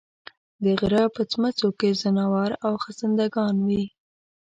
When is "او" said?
2.65-2.73